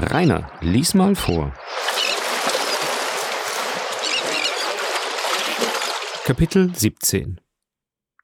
Rainer, 0.00 0.48
lies 0.60 0.94
mal 0.94 1.16
vor. 1.16 1.52
Kapitel 6.24 6.72
17 6.72 7.40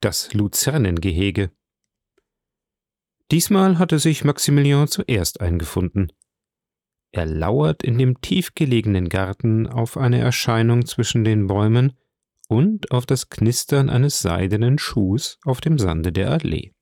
Das 0.01 0.33
Luzernengehege 0.33 1.51
Diesmal 3.33 3.81
hatte 3.81 3.99
sich 3.99 4.25
Maximilian 4.25 4.87
zuerst 4.87 5.41
eingefunden. 5.41 6.13
Er 7.11 7.27
lauert 7.27 7.83
in 7.83 7.99
dem 7.99 8.21
tiefgelegenen 8.21 9.09
Garten 9.09 9.67
auf 9.67 9.97
eine 9.97 10.21
Erscheinung 10.21 10.87
zwischen 10.87 11.25
den 11.25 11.49
Bäumen 11.49 11.99
und 12.49 12.93
auf 12.93 13.05
das 13.05 13.31
Knistern 13.31 13.91
eines 13.91 14.21
seidenen 14.21 14.79
Schuhs 14.79 15.41
auf 15.45 15.61
dem 15.61 15.81
Sande 15.81 16.13
der 16.13 16.31
Allee. 16.31 16.73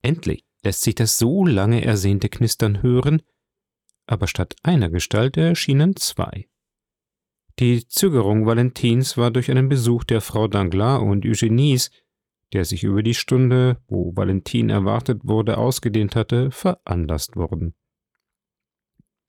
Endlich 0.00 0.46
lässt 0.64 0.80
sich 0.80 0.94
das 0.94 1.18
so 1.18 1.44
lange 1.44 1.84
ersehnte 1.84 2.30
Knistern 2.30 2.82
hören, 2.82 3.20
aber 4.06 4.26
statt 4.26 4.56
einer 4.62 4.90
Gestalt 4.90 5.36
erschienen 5.36 5.96
zwei. 5.96 6.48
Die 7.58 7.88
Zögerung 7.88 8.46
Valentins 8.46 9.16
war 9.16 9.30
durch 9.30 9.50
einen 9.50 9.68
Besuch 9.68 10.04
der 10.04 10.20
Frau 10.20 10.46
Danglars 10.46 11.02
und 11.02 11.24
Eugenies, 11.24 11.90
der 12.52 12.64
sich 12.64 12.84
über 12.84 13.02
die 13.02 13.14
Stunde, 13.14 13.78
wo 13.88 14.14
Valentin 14.14 14.70
erwartet 14.70 15.22
wurde, 15.24 15.58
ausgedehnt 15.58 16.16
hatte, 16.16 16.50
veranlasst 16.50 17.36
worden. 17.36 17.74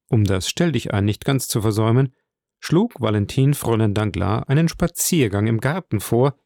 Um 0.10 0.24
das 0.24 0.50
Stelldichein 0.50 1.06
nicht 1.06 1.26
ganz 1.26 1.48
zu 1.48 1.62
versäumen, 1.62 2.14
schlug 2.60 3.00
Valentin 3.00 3.54
Fräulein 3.54 3.94
Danglars 3.94 4.48
einen 4.48 4.68
Spaziergang 4.68 5.48
im 5.48 5.60
Garten 5.60 6.00
vor, 6.00 6.38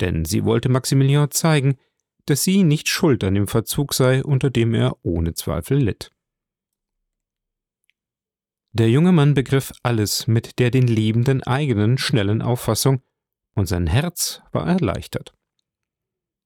denn 0.00 0.24
sie 0.24 0.44
wollte 0.44 0.68
Maximilian 0.68 1.30
zeigen, 1.30 1.76
dass 2.26 2.42
sie 2.42 2.64
nicht 2.64 2.88
schuld 2.88 3.22
an 3.24 3.34
dem 3.34 3.46
Verzug 3.46 3.94
sei, 3.94 4.22
unter 4.24 4.50
dem 4.50 4.74
er 4.74 4.96
ohne 5.02 5.34
Zweifel 5.34 5.78
litt. 5.78 6.10
Der 8.78 8.90
junge 8.90 9.10
Mann 9.10 9.32
begriff 9.32 9.72
alles 9.82 10.26
mit 10.26 10.58
der 10.58 10.70
den 10.70 10.86
Liebenden 10.86 11.42
eigenen 11.42 11.96
schnellen 11.96 12.42
Auffassung, 12.42 13.00
und 13.54 13.64
sein 13.64 13.86
Herz 13.86 14.42
war 14.52 14.66
erleichtert. 14.66 15.32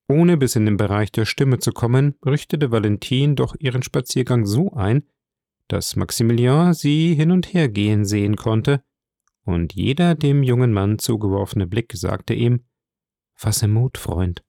Ohne 0.07 0.37
bis 0.37 0.55
in 0.55 0.65
den 0.65 0.77
Bereich 0.77 1.11
der 1.11 1.25
Stimme 1.25 1.59
zu 1.59 1.73
kommen, 1.73 2.15
richtete 2.25 2.71
Valentin 2.71 3.35
doch 3.35 3.57
ihren 3.59 3.83
Spaziergang 3.83 4.47
so 4.47 4.71
ein, 4.75 5.09
dass 5.67 5.97
Maximilian 5.97 6.73
sie 6.73 7.17
hin 7.17 7.33
und 7.33 7.53
her 7.53 7.69
gehen 7.69 8.05
sehen 8.05 8.37
konnte, 8.37 8.85
und 9.43 9.75
jeder 9.75 10.15
dem 10.15 10.45
jungen 10.45 10.73
Mann 10.73 11.01
zugeworfene 11.01 11.67
Blick 11.67 11.95
sagte 11.95 12.35
ihm 12.35 12.65
Fasse 13.35 13.67
Mut, 13.67 13.99
Freund. 13.99 14.45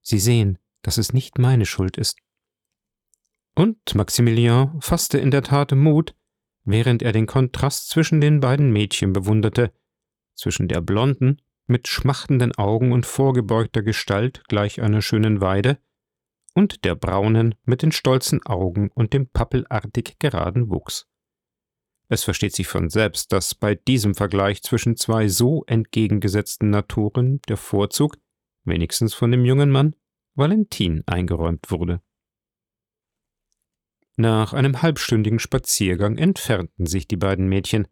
Sie 0.00 0.18
sehen, 0.18 0.56
dass 0.80 0.96
es 0.96 1.12
nicht 1.12 1.38
meine 1.38 1.66
Schuld 1.66 1.98
ist. 1.98 2.16
Und 3.54 3.94
Maximilian 3.94 4.80
fasste 4.80 5.18
in 5.18 5.30
der 5.30 5.42
Tat 5.42 5.72
Mut, 5.72 6.14
während 6.68 7.02
er 7.02 7.12
den 7.12 7.26
Kontrast 7.26 7.88
zwischen 7.88 8.20
den 8.20 8.40
beiden 8.40 8.70
Mädchen 8.70 9.14
bewunderte, 9.14 9.72
zwischen 10.34 10.68
der 10.68 10.82
blonden, 10.82 11.40
mit 11.66 11.88
schmachtenden 11.88 12.54
Augen 12.56 12.92
und 12.92 13.06
vorgebeugter 13.06 13.82
Gestalt 13.82 14.42
gleich 14.48 14.80
einer 14.82 15.00
schönen 15.00 15.40
Weide, 15.40 15.78
und 16.54 16.84
der 16.84 16.94
braunen 16.94 17.54
mit 17.64 17.82
den 17.82 17.92
stolzen 17.92 18.44
Augen 18.44 18.90
und 18.94 19.12
dem 19.12 19.28
pappelartig 19.28 20.18
geraden 20.18 20.68
Wuchs. 20.68 21.06
Es 22.08 22.24
versteht 22.24 22.54
sich 22.54 22.66
von 22.66 22.90
selbst, 22.90 23.32
dass 23.32 23.54
bei 23.54 23.74
diesem 23.74 24.14
Vergleich 24.14 24.62
zwischen 24.62 24.96
zwei 24.96 25.28
so 25.28 25.64
entgegengesetzten 25.66 26.70
Naturen 26.70 27.40
der 27.48 27.56
Vorzug, 27.56 28.18
wenigstens 28.64 29.14
von 29.14 29.30
dem 29.30 29.44
jungen 29.44 29.70
Mann, 29.70 29.94
Valentin 30.34 31.02
eingeräumt 31.06 31.70
wurde. 31.70 32.02
Nach 34.20 34.52
einem 34.52 34.82
halbstündigen 34.82 35.38
Spaziergang 35.38 36.18
entfernten 36.18 36.86
sich 36.86 37.06
die 37.06 37.16
beiden 37.16 37.48
Mädchen. 37.48 37.86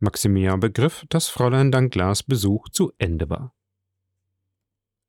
Maximilian 0.00 0.58
begriff, 0.58 1.06
dass 1.08 1.28
Fräulein 1.28 1.70
Danglars 1.70 2.24
Besuch 2.24 2.68
zu 2.70 2.92
Ende 2.98 3.30
war. 3.30 3.54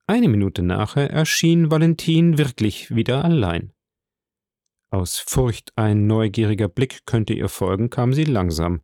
Eine 0.05 0.29
Minute 0.29 0.61
nachher 0.61 1.09
erschien 1.09 1.71
Valentin 1.71 2.37
wirklich 2.37 2.95
wieder 2.95 3.25
allein. 3.25 3.73
Aus 4.91 5.17
Furcht, 5.17 5.73
ein 5.75 6.05
neugieriger 6.05 6.67
Blick 6.67 7.07
könnte 7.07 7.33
ihr 7.33 7.49
folgen, 7.49 7.89
kam 7.89 8.13
sie 8.13 8.25
langsam. 8.25 8.81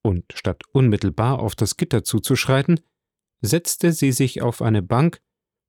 Und 0.00 0.32
statt 0.32 0.62
unmittelbar 0.70 1.40
auf 1.40 1.56
das 1.56 1.76
Gitter 1.76 2.04
zuzuschreiten, 2.04 2.78
setzte 3.40 3.90
sie 3.90 4.12
sich 4.12 4.42
auf 4.42 4.62
eine 4.62 4.80
Bank 4.80 5.20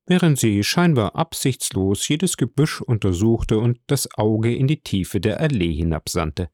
während 0.06 0.38
sie 0.38 0.62
scheinbar 0.64 1.16
absichtslos 1.16 2.06
jedes 2.08 2.36
Gebüsch 2.36 2.80
untersuchte 2.80 3.58
und 3.58 3.80
das 3.86 4.12
Auge 4.14 4.54
in 4.54 4.66
die 4.66 4.82
Tiefe 4.82 5.20
der 5.20 5.40
Allee 5.40 5.72
hinabsandte. 5.72 6.50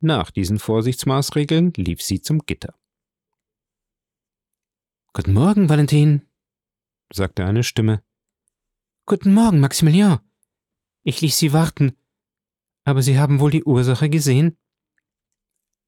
Nach 0.00 0.30
diesen 0.30 0.58
Vorsichtsmaßregeln 0.58 1.72
lief 1.76 2.02
sie 2.02 2.20
zum 2.20 2.40
Gitter. 2.40 2.74
Guten 5.12 5.34
Morgen, 5.34 5.68
Valentin, 5.68 6.26
sagte 7.12 7.44
eine 7.44 7.62
Stimme. 7.62 8.02
Guten 9.04 9.34
Morgen, 9.34 9.60
Maximilian. 9.60 10.20
Ich 11.04 11.20
ließ 11.20 11.38
Sie 11.38 11.52
warten. 11.52 11.96
Aber 12.84 13.02
Sie 13.02 13.18
haben 13.18 13.40
wohl 13.40 13.50
die 13.50 13.64
Ursache 13.64 14.08
gesehen? 14.08 14.56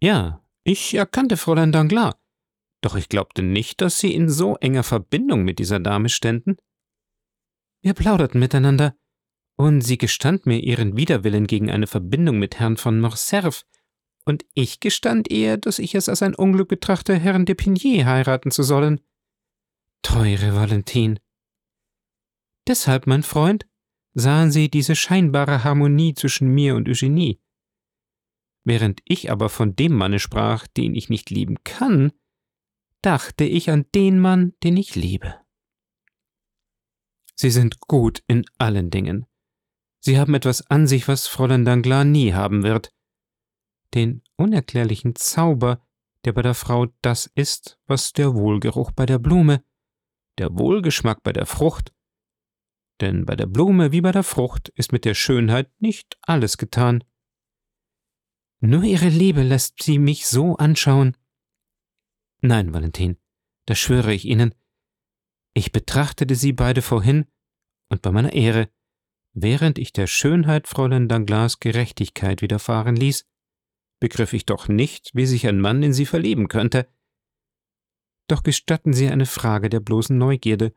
Ja, 0.01 0.45
ich 0.63 0.95
erkannte 0.95 1.37
Fräulein 1.37 1.73
Danglars. 1.73 2.15
Doch 2.85 2.97
ich 2.97 3.09
glaubte 3.09 3.43
nicht, 3.43 3.81
dass 3.81 3.99
Sie 3.99 4.13
in 4.13 4.29
so 4.29 4.57
enger 4.57 4.83
Verbindung 4.83 5.43
mit 5.43 5.59
dieser 5.59 5.81
Dame 5.81 6.11
ständen. 6.11 6.59
Wir 7.81 7.95
plauderten 7.95 8.39
miteinander, 8.39 8.95
und 9.57 9.81
sie 9.81 9.97
gestand 9.97 10.45
mir 10.45 10.59
ihren 10.59 10.95
Widerwillen 10.95 11.47
gegen 11.47 11.71
eine 11.71 11.87
Verbindung 11.87 12.39
mit 12.39 12.59
Herrn 12.59 12.77
von 12.77 13.01
Morcerf, 13.01 13.65
und 14.27 14.45
ich 14.53 14.81
gestand 14.81 15.31
ihr, 15.31 15.57
dass 15.57 15.79
ich 15.79 15.95
es 15.95 16.11
als 16.11 16.21
ein 16.21 16.35
Unglück 16.35 16.69
betrachte, 16.69 17.15
Herrn 17.15 17.47
de 17.47 17.55
Pigny 17.55 18.03
heiraten 18.05 18.51
zu 18.51 18.63
sollen. 18.63 19.01
Teure 20.03 20.55
Valentin. 20.55 21.21
Deshalb, 22.69 23.07
mein 23.07 23.23
Freund, 23.23 23.67
sahen 24.13 24.51
Sie 24.51 24.69
diese 24.69 24.95
scheinbare 24.95 25.65
Harmonie 25.65 26.13
zwischen 26.13 26.49
mir 26.49 26.75
und 26.75 26.87
Eugenie. 26.87 27.41
Während 28.63 29.01
ich 29.07 29.31
aber 29.31 29.49
von 29.49 29.75
dem 29.75 29.95
Manne 29.95 30.19
sprach, 30.19 30.67
den 30.67 30.95
ich 30.95 31.09
nicht 31.09 31.31
lieben 31.31 31.65
kann, 31.65 32.13
dachte 33.05 33.45
ich 33.45 33.71
an 33.71 33.87
den 33.95 34.19
Mann, 34.19 34.55
den 34.63 34.77
ich 34.77 34.95
liebe. 34.95 35.35
Sie 37.37 37.51
sind 37.51 37.81
gut 37.81 38.23
in 38.29 38.45
allen 38.59 38.91
Dingen. 38.91 39.27
Sie 40.01 40.19
haben 40.19 40.35
etwas 40.35 40.71
an 40.71 40.87
sich, 40.87 41.09
was 41.09 41.27
Fräulein 41.27 41.65
Danglars 41.65 42.07
nie 42.07 42.33
haben 42.33 42.63
wird. 42.63 42.93
Den 43.93 44.23
unerklärlichen 44.37 45.17
Zauber, 45.17 45.83
der 46.25 46.33
bei 46.33 46.43
der 46.43 46.55
Frau 46.55 46.87
das 47.03 47.27
ist, 47.35 47.79
was 47.87 48.13
der 48.13 48.35
Wohlgeruch 48.35 48.93
bei 48.93 49.07
der 49.07 49.19
Blume, 49.19 49.63
der 50.39 50.57
Wohlgeschmack 50.59 51.23
bei 51.23 51.33
der 51.33 51.47
Frucht. 51.47 51.93
Denn 53.01 53.27
bei 53.27 53.37
der 53.37 53.47
Blume 53.47 53.93
wie 53.93 54.01
bei 54.01 54.13
der 54.13 54.23
Frucht 54.23 54.71
ist 54.71 54.93
mit 54.93 55.05
der 55.05 55.15
Schönheit 55.15 55.71
nicht 55.79 56.17
alles 56.23 56.57
getan. 56.59 57.05
Nur 58.61 58.85
ihre 58.85 59.09
Liebe 59.09 59.43
lässt 59.43 59.83
sie 59.83 59.99
mich 59.99 60.27
so 60.27 60.57
anschauen, 60.57 61.17
Nein, 62.45 62.75
Valentin, 62.75 63.17
das 63.65 63.79
schwöre 63.79 64.13
ich 64.13 64.27
Ihnen. 64.27 64.55
Ich 65.55 65.73
betrachtete 65.73 66.35
Sie 66.35 66.53
beide 66.53 66.83
vorhin, 66.83 67.25
und 67.89 68.03
bei 68.03 68.13
meiner 68.13 68.35
Ehre, 68.35 68.69
während 69.33 69.79
ich 69.79 69.95
der 69.95 70.07
Schönheit 70.07 70.69
Fräulein 70.69 71.09
Danglars 71.09 71.59
Gerechtigkeit 71.59 72.43
widerfahren 72.43 72.97
ließ, 72.97 73.25
begriff 73.99 74.35
ich 74.35 74.45
doch 74.45 74.69
nicht, 74.69 75.13
wie 75.15 75.25
sich 75.25 75.47
ein 75.47 75.59
Mann 75.59 75.83
in 75.83 75.95
sie 75.95 76.05
verlieben 76.05 76.49
könnte. 76.49 76.87
Doch 78.29 78.43
gestatten 78.43 78.93
Sie 78.93 79.09
eine 79.09 79.27
Frage 79.27 79.71
der 79.71 79.81
bloßen 79.81 80.19
Neugierde. 80.19 80.75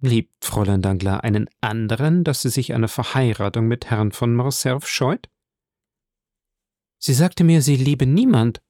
Liebt 0.00 0.44
Fräulein 0.44 0.82
Danglars 0.82 1.24
einen 1.24 1.50
anderen, 1.60 2.22
dass 2.22 2.42
sie 2.42 2.50
sich 2.50 2.74
einer 2.74 2.86
Verheiratung 2.86 3.66
mit 3.66 3.90
Herrn 3.90 4.12
von 4.12 4.36
Morcerf 4.36 4.86
scheut? 4.86 5.28
Sie 6.98 7.14
sagte 7.14 7.42
mir, 7.42 7.60
sie 7.60 7.74
liebe 7.74 8.06
niemand, 8.06 8.62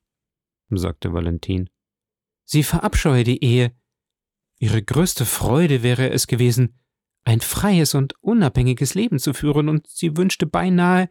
sagte 0.78 1.12
Valentin. 1.12 1.70
Sie 2.44 2.62
verabscheue 2.62 3.24
die 3.24 3.42
Ehe. 3.42 3.72
Ihre 4.58 4.82
größte 4.82 5.24
Freude 5.24 5.82
wäre 5.82 6.10
es 6.10 6.26
gewesen, 6.26 6.78
ein 7.24 7.40
freies 7.40 7.94
und 7.94 8.14
unabhängiges 8.20 8.94
Leben 8.94 9.18
zu 9.18 9.32
führen, 9.32 9.68
und 9.68 9.86
sie 9.86 10.16
wünschte 10.16 10.46
beinahe, 10.46 11.08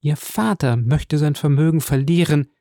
ihr 0.00 0.16
Vater 0.16 0.76
möchte 0.76 1.18
sein 1.18 1.34
Vermögen 1.34 1.80
verlieren, 1.80 2.52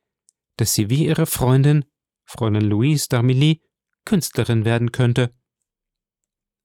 dass 0.57 0.73
sie 0.73 0.89
wie 0.89 1.05
ihre 1.05 1.25
Freundin, 1.25 1.85
Fräulein 2.25 2.63
Louise 2.63 3.07
d'Armilly, 3.07 3.61
Künstlerin 4.05 4.65
werden 4.65 4.91
könnte. 4.91 5.33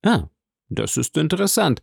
Ah, 0.03 0.29
das 0.69 0.97
ist 0.97 1.17
interessant. 1.17 1.83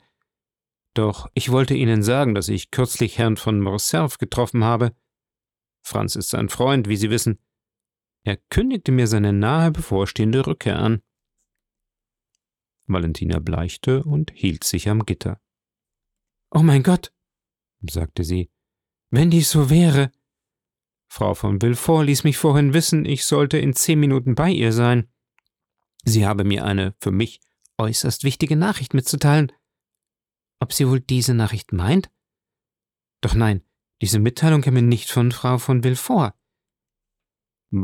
Doch 0.94 1.28
ich 1.34 1.52
wollte 1.52 1.74
Ihnen 1.74 2.04
sagen, 2.04 2.36
dass 2.36 2.48
ich 2.48 2.72
kürzlich 2.72 3.18
Herrn 3.18 3.36
von 3.36 3.60
Morcerf 3.60 4.18
getroffen 4.18 4.64
habe. 4.64 4.96
Franz 5.82 6.16
ist 6.16 6.30
sein 6.30 6.50
Freund, 6.50 6.88
wie 6.88 6.96
Sie 6.96 7.10
wissen. 7.10 7.40
Er 8.26 8.38
kündigte 8.38 8.92
mir 8.92 9.06
seine 9.06 9.34
nahe 9.34 9.72
bevorstehende 9.72 10.48
Rückkehr 10.48 10.80
an. 10.80 11.04
Valentina 12.88 13.38
bleichte 13.38 14.04
und 14.04 14.32
hielt 14.32 14.64
sich 14.64 14.90
am 14.90 15.06
Gitter. 15.06 15.40
Oh 16.50 16.64
mein 16.64 16.82
Gott, 16.82 17.14
sagte 17.88 18.24
sie, 18.24 18.50
Wenn 19.12 19.30
dies 19.30 19.52
so 19.52 19.70
wäre. 19.70 20.12
Frau 21.08 21.36
von 21.36 21.62
Villefort 21.62 22.08
ließ 22.08 22.24
mich 22.24 22.38
vorhin 22.38 22.74
wissen, 22.74 23.06
ich 23.06 23.26
sollte 23.26 23.60
in 23.60 23.74
zehn 23.74 24.00
Minuten 24.00 24.34
bei 24.34 24.50
ihr 24.50 24.74
sein. 24.74 25.08
Sie 26.04 26.26
habe 26.26 26.44
mir 26.44 26.66
eine 26.66 26.96
für 27.00 27.12
mich 27.12 27.42
äußerst 27.78 28.24
wichtige 28.24 28.56
Nachricht 28.56 28.96
mitzuteilen. 28.96 29.52
Ob 30.60 30.74
sie 30.74 30.88
wohl 30.90 31.00
diese 31.00 31.36
Nachricht 31.36 31.74
meint? 31.74 32.10
Doch 33.22 33.36
nein, 33.36 33.64
diese 34.02 34.18
Mitteilung 34.18 34.62
käme 34.62 34.82
nicht 34.82 35.12
von 35.12 35.32
Frau 35.32 35.60
von 35.60 35.84
Villefort. 35.84 36.35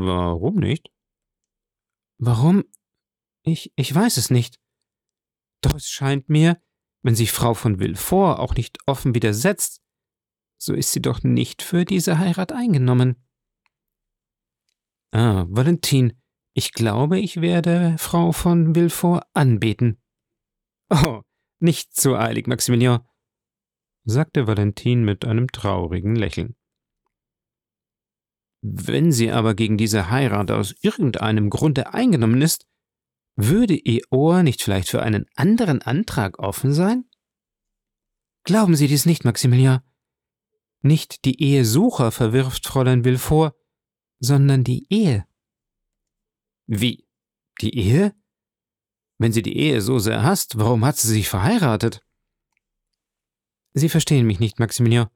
Warum 0.00 0.56
nicht? 0.56 0.90
Warum? 2.18 2.64
Ich, 3.44 3.72
ich 3.76 3.94
weiß 3.94 4.16
es 4.16 4.30
nicht. 4.30 4.58
Doch 5.60 5.74
es 5.74 5.88
scheint 5.88 6.28
mir, 6.28 6.60
wenn 7.02 7.14
sich 7.14 7.32
Frau 7.32 7.54
von 7.54 7.78
Villefort 7.78 8.38
auch 8.38 8.54
nicht 8.54 8.78
offen 8.86 9.14
widersetzt, 9.14 9.82
so 10.58 10.72
ist 10.72 10.92
sie 10.92 11.02
doch 11.02 11.22
nicht 11.22 11.62
für 11.62 11.84
diese 11.84 12.18
Heirat 12.18 12.52
eingenommen. 12.52 13.16
Ah, 15.10 15.44
Valentin, 15.48 16.18
ich 16.54 16.72
glaube, 16.72 17.18
ich 17.18 17.40
werde 17.40 17.96
Frau 17.98 18.32
von 18.32 18.74
Villefort 18.74 19.24
anbeten. 19.34 20.00
Oh, 20.88 21.22
nicht 21.58 22.00
so 22.00 22.16
eilig, 22.16 22.46
Maximilian, 22.46 23.06
sagte 24.04 24.46
Valentin 24.46 25.04
mit 25.04 25.24
einem 25.24 25.48
traurigen 25.48 26.16
Lächeln. 26.16 26.56
Wenn 28.62 29.10
sie 29.10 29.32
aber 29.32 29.54
gegen 29.54 29.76
diese 29.76 30.08
Heirat 30.08 30.52
aus 30.52 30.74
irgendeinem 30.82 31.50
Grunde 31.50 31.92
eingenommen 31.92 32.40
ist, 32.40 32.66
würde 33.34 33.74
ihr 33.74 34.02
Ohr 34.10 34.42
nicht 34.44 34.62
vielleicht 34.62 34.88
für 34.88 35.02
einen 35.02 35.26
anderen 35.34 35.82
Antrag 35.82 36.38
offen 36.38 36.72
sein? 36.72 37.04
Glauben 38.44 38.76
Sie 38.76 38.86
dies 38.86 39.04
nicht, 39.04 39.24
Maximilian. 39.24 39.82
Nicht 40.80 41.24
die 41.24 41.40
Ehesucher 41.40 42.12
verwirft 42.12 42.66
Fräulein 42.66 43.04
Villefort, 43.04 43.54
sondern 44.20 44.64
die 44.64 44.86
Ehe. 44.90 45.26
Wie? 46.66 47.06
Die 47.60 47.76
Ehe? 47.76 48.14
Wenn 49.18 49.32
sie 49.32 49.42
die 49.42 49.56
Ehe 49.56 49.80
so 49.80 49.98
sehr 49.98 50.22
hasst, 50.22 50.58
warum 50.58 50.84
hat 50.84 50.96
sie 50.96 51.08
sich 51.08 51.28
verheiratet? 51.28 52.04
Sie 53.74 53.88
verstehen 53.88 54.26
mich 54.26 54.40
nicht, 54.40 54.58
Maximilian. 54.58 55.08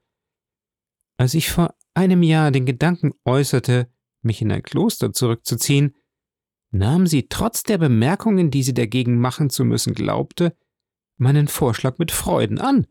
Als 1.17 1.35
ich 1.35 1.51
vor 1.51 1.75
einem 1.97 2.23
Jahr 2.23 2.51
den 2.51 2.67
Gedanken 2.67 3.13
äußerte, 3.25 3.91
mich 4.23 4.43
in 4.43 4.53
ein 4.53 4.63
Kloster 4.63 5.13
zurückzuziehen, 5.13 5.97
nahm 6.71 7.07
sie 7.07 7.29
trotz 7.29 7.63
der 7.63 7.79
Bemerkungen, 7.79 8.51
die 8.51 8.63
sie 8.63 8.75
dagegen 8.75 9.19
machen 9.19 9.51
zu 9.51 9.65
müssen 9.65 9.95
glaubte, 9.95 10.57
meinen 11.17 11.49
Vorschlag 11.49 11.99
mit 11.99 12.11
Freuden 12.11 12.59
an. 12.59 12.87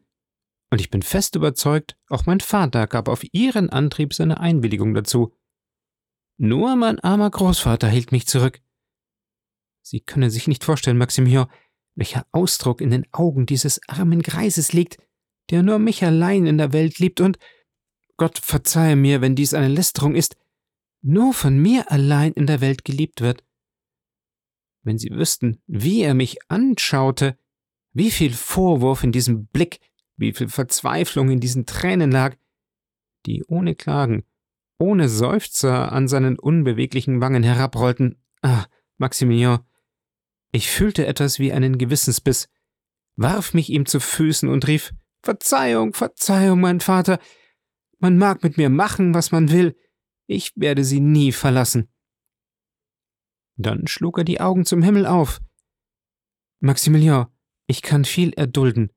Und 0.72 0.82
ich 0.82 0.90
bin 0.90 1.04
fest 1.04 1.36
überzeugt, 1.36 1.96
auch 2.10 2.26
mein 2.26 2.40
Vater 2.40 2.88
gab 2.88 3.08
auf 3.08 3.24
ihren 3.32 3.70
Antrieb 3.70 4.14
seine 4.14 4.40
Einwilligung 4.40 4.94
dazu. 4.94 5.34
Nur 6.38 6.76
mein 6.76 7.00
armer 7.00 7.30
Großvater 7.30 7.88
hielt 7.88 8.12
mich 8.12 8.28
zurück. 8.28 8.62
Sie 9.82 10.00
können 10.00 10.32
sich 10.32 10.48
nicht 10.48 10.64
vorstellen, 10.64 10.98
Maximilian, 10.98 11.48
welcher 11.94 12.26
Ausdruck 12.32 12.82
in 12.82 12.90
den 12.90 13.06
Augen 13.12 13.46
dieses 13.46 13.80
armen 13.88 14.22
Greises 14.22 14.74
liegt, 14.74 14.98
der 15.52 15.62
nur 15.62 15.78
mich 15.78 16.04
allein 16.04 16.48
in 16.48 16.58
der 16.58 16.74
Welt 16.74 16.98
liebt 16.98 17.22
und, 17.22 17.38
Gott 18.18 18.40
verzeihe 18.40 18.96
mir, 18.96 19.22
wenn 19.22 19.36
dies 19.36 19.54
eine 19.54 19.68
Lästerung 19.68 20.16
ist, 20.16 20.36
nur 21.02 21.34
von 21.34 21.58
mir 21.58 21.92
allein 21.92 22.34
in 22.34 22.48
der 22.48 22.62
Welt 22.62 22.86
geliebt 22.86 23.22
wird. 23.22 23.44
Wenn 24.84 24.98
Sie 24.98 25.10
wüssten, 25.12 25.62
wie 25.68 26.02
er 26.02 26.14
mich 26.14 26.38
anschaute, 26.48 27.38
wie 27.94 28.12
viel 28.12 28.34
Vorwurf 28.34 29.04
in 29.04 29.12
diesem 29.12 29.48
Blick, 29.48 29.80
wie 30.18 30.34
viel 30.34 30.50
Verzweiflung 30.50 31.30
in 31.30 31.40
diesen 31.40 31.66
Tränen 31.66 32.12
lag, 32.12 32.36
die 33.26 33.44
ohne 33.48 33.76
Klagen, 33.76 34.24
ohne 34.78 35.10
Seufzer 35.10 35.92
an 35.92 36.08
seinen 36.08 36.38
unbeweglichen 36.38 37.22
Wangen 37.22 37.44
herabrollten. 37.44 38.18
Ah, 38.42 38.66
Maximilian, 38.98 39.60
ich 40.52 40.70
fühlte 40.70 41.06
etwas 41.06 41.40
wie 41.40 41.52
einen 41.52 41.78
Gewissensbiss, 41.78 42.50
warf 43.16 43.54
mich 43.54 43.70
ihm 43.70 43.86
zu 43.86 44.00
Füßen 44.00 44.50
und 44.50 44.68
rief 44.68 44.94
Verzeihung, 45.22 45.94
Verzeihung, 45.94 46.62
mein 46.62 46.80
Vater. 46.80 47.20
Man 48.06 48.20
mag 48.20 48.44
mit 48.44 48.56
mir 48.58 48.70
machen, 48.70 49.16
was 49.16 49.32
man 49.32 49.50
will, 49.50 49.76
ich 50.28 50.52
werde 50.56 50.84
sie 50.84 51.00
nie 51.00 51.32
verlassen. 51.32 51.92
Dann 53.56 53.88
schlug 53.88 54.20
er 54.20 54.24
die 54.24 54.40
Augen 54.40 54.64
zum 54.64 54.84
Himmel 54.84 55.08
auf. 55.08 55.42
Maximilian, 56.60 57.36
ich 57.66 57.82
kann 57.82 58.06
viel 58.06 58.32
erdulden. 58.34 58.94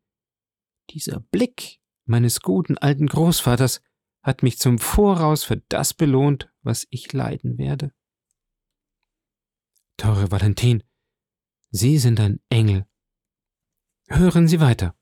Dieser 0.91 1.21
Blick 1.21 1.81
meines 2.05 2.43
guten 2.43 2.77
alten 2.77 3.07
Großvaters 3.07 3.81
hat 4.21 4.43
mich 4.43 4.59
zum 4.59 4.79
Voraus 4.79 5.43
für 5.43 5.57
das 5.57 5.95
belohnt, 5.95 6.53
was 6.61 6.87
ich 6.91 7.11
leiden 7.11 7.57
werde. 7.57 7.95
Teure 9.97 10.31
Valentin, 10.31 10.85
Sie 11.71 11.97
sind 11.97 12.21
ein 12.21 12.41
Engel. 12.51 12.87
Hören 14.09 14.49
Sie 14.49 14.61
weiter. 14.61 14.98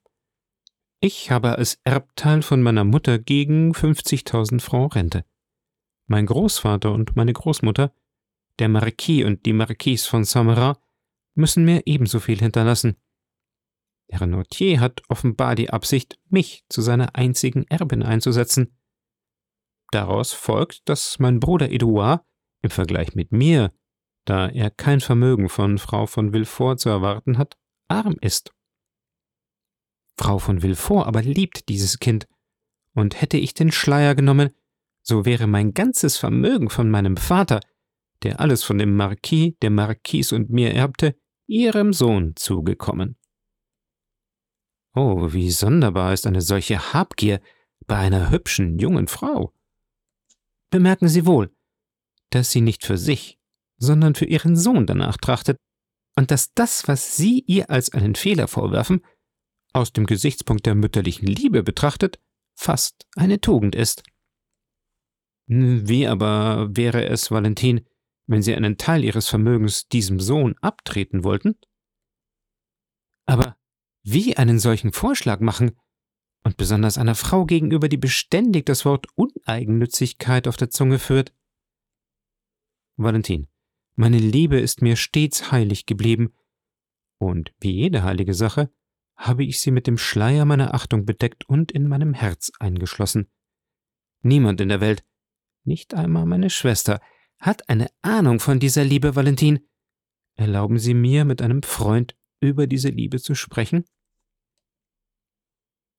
Ich 1.00 1.30
habe 1.30 1.58
als 1.58 1.78
Erbteil 1.84 2.40
von 2.40 2.62
meiner 2.62 2.84
Mutter 2.84 3.18
gegen 3.18 3.72
50.000 3.72 4.60
Francs 4.60 4.96
Rente. 4.96 5.24
Mein 6.06 6.24
Großvater 6.24 6.90
und 6.90 7.16
meine 7.16 7.34
Großmutter, 7.34 7.92
der 8.58 8.68
Marquis 8.70 9.24
und 9.24 9.44
die 9.44 9.52
Marquise 9.52 10.08
von 10.08 10.24
Saint-Marin, 10.24 10.76
müssen 11.34 11.66
mir 11.66 11.82
ebenso 11.84 12.18
viel 12.18 12.38
hinterlassen. 12.38 12.96
Der 14.10 14.22
Renotier 14.22 14.80
hat 14.80 15.02
offenbar 15.08 15.54
die 15.54 15.68
Absicht, 15.68 16.18
mich 16.30 16.64
zu 16.70 16.80
seiner 16.80 17.14
einzigen 17.14 17.64
Erbin 17.64 18.02
einzusetzen. 18.02 18.78
Daraus 19.90 20.32
folgt, 20.32 20.88
dass 20.88 21.18
mein 21.18 21.40
Bruder 21.40 21.70
Edouard 21.70 22.24
im 22.62 22.70
Vergleich 22.70 23.14
mit 23.14 23.32
mir, 23.32 23.72
da 24.24 24.48
er 24.48 24.70
kein 24.70 25.00
Vermögen 25.00 25.48
von 25.50 25.76
Frau 25.76 26.06
von 26.06 26.32
Villefort 26.32 26.80
zu 26.80 26.88
erwarten 26.88 27.36
hat, 27.36 27.58
arm 27.88 28.16
ist. 28.20 28.55
Frau 30.18 30.38
von 30.38 30.60
Villefort 30.60 31.06
aber 31.06 31.22
liebt 31.22 31.68
dieses 31.68 31.98
Kind, 31.98 32.26
und 32.94 33.20
hätte 33.20 33.36
ich 33.36 33.52
den 33.52 33.70
Schleier 33.70 34.14
genommen, 34.14 34.50
so 35.02 35.24
wäre 35.24 35.46
mein 35.46 35.74
ganzes 35.74 36.16
Vermögen 36.16 36.70
von 36.70 36.90
meinem 36.90 37.16
Vater, 37.16 37.60
der 38.22 38.40
alles 38.40 38.64
von 38.64 38.78
dem 38.78 38.96
Marquis, 38.96 39.54
der 39.60 39.70
Marquise 39.70 40.34
und 40.34 40.50
mir 40.50 40.72
erbte, 40.72 41.14
ihrem 41.46 41.92
Sohn 41.92 42.34
zugekommen. 42.36 43.16
Oh, 44.94 45.32
wie 45.32 45.50
sonderbar 45.50 46.14
ist 46.14 46.26
eine 46.26 46.40
solche 46.40 46.94
Habgier 46.94 47.40
bei 47.86 47.96
einer 47.96 48.30
hübschen 48.30 48.78
jungen 48.78 49.08
Frau. 49.08 49.52
Bemerken 50.70 51.08
Sie 51.08 51.26
wohl, 51.26 51.54
dass 52.30 52.50
sie 52.50 52.62
nicht 52.62 52.84
für 52.84 52.96
sich, 52.96 53.38
sondern 53.76 54.14
für 54.14 54.24
ihren 54.24 54.56
Sohn 54.56 54.86
danach 54.86 55.18
trachtet, 55.18 55.58
und 56.18 56.30
dass 56.30 56.54
das, 56.54 56.88
was 56.88 57.16
Sie 57.16 57.44
ihr 57.46 57.68
als 57.68 57.92
einen 57.92 58.14
Fehler 58.14 58.48
vorwerfen, 58.48 59.02
aus 59.76 59.92
dem 59.92 60.06
Gesichtspunkt 60.06 60.66
der 60.66 60.74
mütterlichen 60.74 61.26
Liebe 61.26 61.62
betrachtet, 61.62 62.18
fast 62.54 63.06
eine 63.14 63.40
Tugend 63.40 63.74
ist. 63.74 64.02
Wie 65.48 66.06
aber 66.06 66.74
wäre 66.74 67.04
es, 67.04 67.30
Valentin, 67.30 67.86
wenn 68.26 68.42
Sie 68.42 68.54
einen 68.54 68.78
Teil 68.78 69.04
Ihres 69.04 69.28
Vermögens 69.28 69.86
diesem 69.88 70.18
Sohn 70.18 70.56
abtreten 70.60 71.22
wollten? 71.22 71.56
Aber 73.26 73.56
wie 74.02 74.36
einen 74.36 74.58
solchen 74.58 74.92
Vorschlag 74.92 75.40
machen, 75.40 75.78
und 76.42 76.56
besonders 76.56 76.96
einer 76.96 77.16
Frau 77.16 77.44
gegenüber, 77.44 77.88
die 77.88 77.96
beständig 77.96 78.66
das 78.66 78.84
Wort 78.84 79.08
Uneigennützigkeit 79.16 80.46
auf 80.46 80.56
der 80.56 80.70
Zunge 80.70 81.00
führt? 81.00 81.34
Valentin, 82.96 83.48
meine 83.94 84.18
Liebe 84.18 84.58
ist 84.58 84.80
mir 84.80 84.96
stets 84.96 85.50
heilig 85.50 85.86
geblieben, 85.86 86.32
und 87.18 87.52
wie 87.60 87.72
jede 87.72 88.04
heilige 88.04 88.34
Sache 88.34 88.70
habe 89.16 89.44
ich 89.44 89.60
sie 89.60 89.70
mit 89.70 89.86
dem 89.86 89.98
Schleier 89.98 90.44
meiner 90.44 90.74
Achtung 90.74 91.04
bedeckt 91.04 91.48
und 91.48 91.72
in 91.72 91.88
meinem 91.88 92.14
Herz 92.14 92.52
eingeschlossen. 92.58 93.30
Niemand 94.22 94.60
in 94.60 94.68
der 94.68 94.80
Welt, 94.80 95.04
nicht 95.64 95.94
einmal 95.94 96.26
meine 96.26 96.50
Schwester, 96.50 97.00
hat 97.38 97.68
eine 97.68 97.88
Ahnung 98.02 98.40
von 98.40 98.58
dieser 98.58 98.84
Liebe, 98.84 99.16
Valentin. 99.16 99.66
Erlauben 100.34 100.78
Sie 100.78 100.94
mir, 100.94 101.24
mit 101.24 101.42
einem 101.42 101.62
Freund 101.62 102.16
über 102.40 102.66
diese 102.66 102.88
Liebe 102.88 103.18
zu 103.18 103.34
sprechen? 103.34 103.84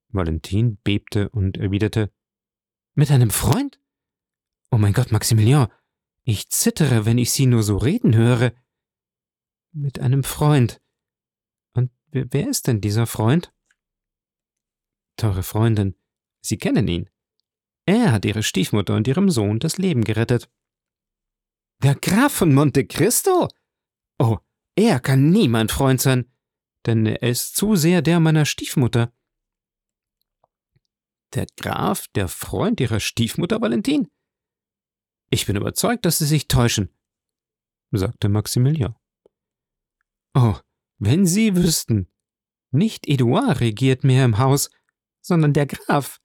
Valentin 0.09 0.77
bebte 0.77 1.29
und 1.29 1.57
erwiderte 1.57 2.11
Mit 2.93 3.11
einem 3.11 3.29
Freund? 3.29 3.79
Oh 4.71 4.77
mein 4.77 4.93
Gott, 4.93 5.11
Maximilian, 5.11 5.69
ich 6.23 6.49
zittere, 6.49 7.05
wenn 7.05 7.17
ich 7.17 7.31
Sie 7.31 7.45
nur 7.45 7.63
so 7.63 7.77
reden 7.77 8.15
höre. 8.15 8.53
Mit 9.71 9.99
einem 9.99 10.23
Freund. 10.23 10.81
Und 12.13 12.33
wer 12.33 12.47
ist 12.47 12.67
denn 12.67 12.81
dieser 12.81 13.07
Freund? 13.07 13.53
Teure 15.17 15.43
Freundin, 15.43 15.95
Sie 16.41 16.57
kennen 16.57 16.87
ihn. 16.87 17.09
Er 17.85 18.11
hat 18.11 18.25
Ihre 18.25 18.43
Stiefmutter 18.43 18.95
und 18.95 19.07
Ihrem 19.07 19.29
Sohn 19.29 19.59
das 19.59 19.77
Leben 19.77 20.03
gerettet. 20.03 20.49
Der 21.83 21.95
Graf 21.95 22.33
von 22.33 22.53
Monte 22.53 22.85
Cristo? 22.85 23.49
Oh, 24.19 24.37
er 24.75 24.99
kann 24.99 25.29
nie 25.29 25.47
mein 25.47 25.69
Freund 25.69 26.01
sein, 26.01 26.31
denn 26.85 27.05
er 27.05 27.21
ist 27.23 27.55
zu 27.55 27.75
sehr 27.75 28.01
der 28.01 28.19
meiner 28.19 28.45
Stiefmutter. 28.45 29.13
Der 31.33 31.47
Graf, 31.57 32.07
der 32.09 32.27
Freund 32.27 32.79
Ihrer 32.79 32.99
Stiefmutter 32.99 33.61
Valentin? 33.61 34.09
Ich 35.29 35.45
bin 35.45 35.55
überzeugt, 35.55 36.05
dass 36.05 36.19
Sie 36.19 36.25
sich 36.25 36.47
täuschen, 36.47 36.89
sagte 37.91 38.29
Maximilian. 38.29 38.95
Oh, 40.33 40.57
wenn 40.99 41.25
Sie 41.25 41.55
wüssten, 41.55 42.07
nicht 42.71 43.07
Edouard 43.07 43.59
regiert 43.61 44.03
mehr 44.03 44.25
im 44.25 44.37
Haus, 44.37 44.69
sondern 45.21 45.53
der 45.53 45.65
Graf, 45.65 46.19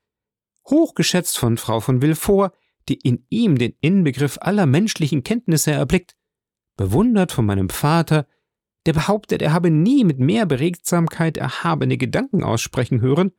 hochgeschätzt 0.69 1.38
von 1.38 1.57
Frau 1.57 1.81
von 1.81 2.00
Villefort, 2.00 2.52
die 2.88 2.95
in 2.95 3.26
ihm 3.29 3.59
den 3.59 3.75
Inbegriff 3.81 4.38
aller 4.41 4.67
menschlichen 4.67 5.23
Kenntnisse 5.23 5.73
erblickt, 5.73 6.17
bewundert 6.76 7.33
von 7.33 7.47
meinem 7.47 7.69
Vater, 7.69 8.26
der 8.87 8.93
behauptet, 8.93 9.43
er 9.43 9.52
habe 9.52 9.71
nie 9.71 10.05
mit 10.05 10.19
mehr 10.19 10.47
Beregsamkeit 10.47 11.37
erhabene 11.37 11.97
Gedanken 11.97 12.43
aussprechen 12.43 13.00
hören, 13.00 13.33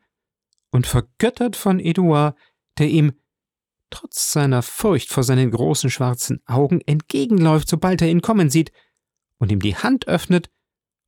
und 0.71 0.87
vergöttert 0.87 1.55
von 1.55 1.79
Edouard, 1.79 2.35
der 2.79 2.87
ihm, 2.87 3.13
trotz 3.89 4.31
seiner 4.31 4.63
Furcht 4.63 5.09
vor 5.09 5.23
seinen 5.23 5.51
großen 5.51 5.89
schwarzen 5.89 6.41
Augen, 6.47 6.81
entgegenläuft, 6.81 7.67
sobald 7.67 8.01
er 8.01 8.09
ihn 8.09 8.21
kommen 8.21 8.49
sieht, 8.49 8.71
und 9.37 9.51
ihm 9.51 9.59
die 9.59 9.75
Hand 9.75 10.07
öffnet, 10.07 10.49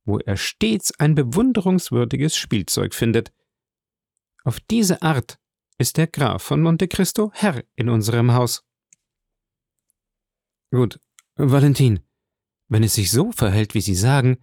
wo 0.06 0.18
er 0.18 0.36
stets 0.36 0.98
ein 0.98 1.14
bewunderungswürdiges 1.14 2.36
Spielzeug 2.36 2.94
findet. 2.94 3.32
Auf 4.44 4.60
diese 4.60 5.02
Art 5.02 5.38
ist 5.78 5.98
der 5.98 6.06
Graf 6.06 6.42
von 6.42 6.62
Monte 6.62 6.88
Cristo 6.88 7.30
Herr 7.34 7.62
in 7.74 7.88
unserem 7.88 8.32
Haus. 8.32 8.64
Gut, 10.70 11.00
Valentin, 11.34 12.00
wenn 12.68 12.82
es 12.82 12.94
sich 12.94 13.10
so 13.10 13.32
verhält, 13.32 13.74
wie 13.74 13.80
Sie 13.80 13.94
sagen, 13.94 14.38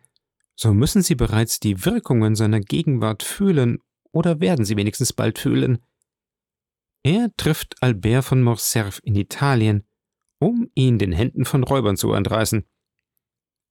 so 0.55 0.73
müssen 0.73 1.01
Sie 1.01 1.15
bereits 1.15 1.59
die 1.59 1.85
Wirkungen 1.85 2.35
seiner 2.35 2.59
Gegenwart 2.59 3.23
fühlen 3.23 3.79
oder 4.11 4.39
werden 4.39 4.65
Sie 4.65 4.77
wenigstens 4.77 5.13
bald 5.13 5.39
fühlen. 5.39 5.79
Er 7.03 7.35
trifft 7.35 7.81
Albert 7.81 8.25
von 8.25 8.43
Morcerf 8.43 8.99
in 9.03 9.15
Italien, 9.15 9.85
um 10.39 10.69
ihn 10.75 10.99
den 10.99 11.11
Händen 11.11 11.45
von 11.45 11.63
Räubern 11.63 11.97
zu 11.97 12.13
entreißen. 12.13 12.65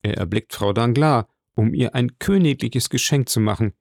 Er 0.02 0.16
erblickt 0.16 0.52
Frau 0.52 0.72
Danglars, 0.72 1.26
um 1.54 1.74
ihr 1.74 1.94
ein 1.94 2.18
königliches 2.18 2.90
Geschenk 2.90 3.28
zu 3.28 3.40
machen. 3.40 3.74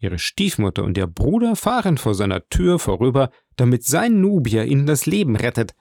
Ihre 0.00 0.18
Stiefmutter 0.18 0.84
und 0.84 0.96
ihr 0.96 1.06
Bruder 1.06 1.56
fahren 1.56 1.98
vor 1.98 2.14
seiner 2.14 2.48
Tür 2.48 2.78
vorüber, 2.78 3.30
damit 3.56 3.84
sein 3.84 4.20
Nubier 4.20 4.64
ihnen 4.64 4.86
das 4.86 5.06
Leben 5.06 5.34
rettet. 5.34 5.74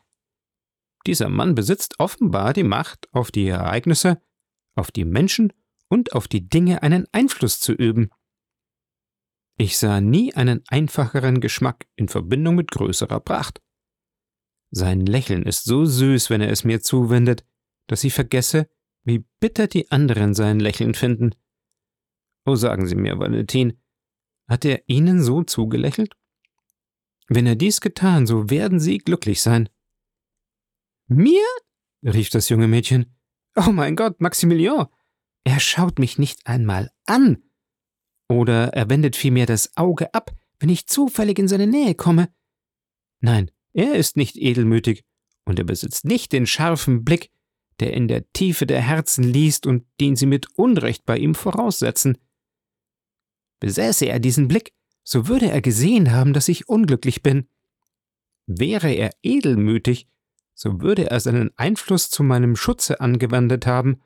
Dieser 1.05 1.29
Mann 1.29 1.55
besitzt 1.55 1.99
offenbar 1.99 2.53
die 2.53 2.63
Macht, 2.63 3.07
auf 3.13 3.31
die 3.31 3.47
Ereignisse, 3.47 4.21
auf 4.75 4.91
die 4.91 5.05
Menschen 5.05 5.53
und 5.87 6.13
auf 6.13 6.27
die 6.27 6.49
Dinge 6.49 6.83
einen 6.83 7.05
Einfluss 7.11 7.59
zu 7.59 7.73
üben. 7.73 8.09
Ich 9.57 9.77
sah 9.77 10.01
nie 10.01 10.33
einen 10.33 10.63
einfacheren 10.67 11.39
Geschmack 11.39 11.87
in 11.95 12.09
Verbindung 12.09 12.55
mit 12.55 12.71
größerer 12.71 13.19
Pracht. 13.19 13.61
Sein 14.69 15.05
Lächeln 15.05 15.43
ist 15.43 15.63
so 15.63 15.85
süß, 15.85 16.29
wenn 16.29 16.41
er 16.41 16.51
es 16.51 16.63
mir 16.63 16.81
zuwendet, 16.81 17.45
dass 17.87 18.03
ich 18.03 18.13
vergesse, 18.13 18.69
wie 19.07 19.25
bitter 19.39 19.67
die 19.67 19.89
anderen 19.89 20.33
sein 20.33 20.59
Lächeln 20.59 20.93
finden. 20.93 21.33
Oh, 22.45 22.55
sagen 22.55 22.87
Sie 22.87 22.95
mir, 22.95 23.17
Valentin, 23.17 23.81
hat 24.49 24.65
er 24.65 24.87
Ihnen 24.87 25.23
so 25.23 25.43
zugelächelt? 25.43 26.13
Wenn 27.29 27.47
er 27.47 27.55
dies 27.55 27.79
getan, 27.79 28.27
so 28.27 28.49
werden 28.49 28.79
Sie 28.79 28.97
glücklich 28.97 29.41
sein. 29.41 29.69
Mir? 31.07 31.45
rief 32.03 32.29
das 32.29 32.49
junge 32.49 32.67
Mädchen. 32.67 33.17
Oh 33.55 33.71
mein 33.71 33.95
Gott, 33.95 34.19
Maximilian! 34.19 34.87
Er 35.45 35.59
schaut 35.61 35.99
mich 35.99 36.17
nicht 36.17 36.45
einmal 36.45 36.91
an. 37.05 37.43
Oder 38.29 38.73
er 38.73 38.89
wendet 38.89 39.15
vielmehr 39.15 39.45
das 39.45 39.75
Auge 39.77 40.13
ab, 40.13 40.35
wenn 40.59 40.69
ich 40.69 40.87
zufällig 40.87 41.39
in 41.39 41.47
seine 41.47 41.67
Nähe 41.67 41.95
komme. 41.95 42.29
Nein, 43.21 43.51
er 43.71 43.95
ist 43.95 44.17
nicht 44.17 44.35
edelmütig, 44.35 45.05
und 45.45 45.59
er 45.59 45.65
besitzt 45.65 46.03
nicht 46.03 46.33
den 46.33 46.45
scharfen 46.45 47.05
Blick, 47.05 47.31
der 47.79 47.93
in 47.93 48.07
der 48.07 48.31
Tiefe 48.33 48.65
der 48.65 48.81
Herzen 48.81 49.23
liest 49.23 49.65
und 49.65 49.85
den 49.99 50.15
sie 50.15 50.25
mit 50.25 50.47
Unrecht 50.57 51.05
bei 51.05 51.17
ihm 51.17 51.35
voraussetzen. 51.35 52.17
Besäße 53.59 54.05
er 54.05 54.19
diesen 54.19 54.47
Blick, 54.47 54.73
so 55.03 55.27
würde 55.27 55.49
er 55.49 55.61
gesehen 55.61 56.11
haben, 56.11 56.33
dass 56.33 56.47
ich 56.47 56.69
unglücklich 56.69 57.23
bin. 57.23 57.47
Wäre 58.45 58.91
er 58.91 59.11
edelmütig, 59.23 60.07
so 60.53 60.81
würde 60.81 61.09
er 61.09 61.19
seinen 61.19 61.51
Einfluss 61.57 62.09
zu 62.09 62.23
meinem 62.23 62.55
Schutze 62.55 62.99
angewendet 62.99 63.65
haben, 63.67 64.01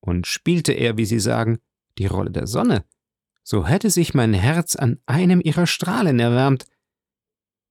und 0.00 0.26
spielte 0.26 0.72
er, 0.72 0.96
wie 0.96 1.04
Sie 1.04 1.20
sagen, 1.20 1.58
die 1.98 2.06
Rolle 2.06 2.30
der 2.30 2.46
Sonne, 2.46 2.84
so 3.44 3.66
hätte 3.66 3.90
sich 3.90 4.14
mein 4.14 4.34
Herz 4.34 4.76
an 4.76 5.00
einem 5.06 5.40
ihrer 5.40 5.66
Strahlen 5.66 6.18
erwärmt. 6.18 6.66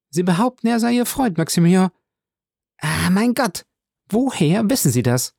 Sie 0.10 0.24
behaupten, 0.24 0.68
er 0.68 0.80
sei 0.80 0.94
Ihr 0.94 1.06
Freund, 1.06 1.38
Maximilian. 1.38 1.92
Ah, 2.78 3.10
mein 3.10 3.34
Gott, 3.34 3.66
woher 4.12 4.70
wissen 4.70 4.92
Sie 4.92 5.04
das? 5.04 5.36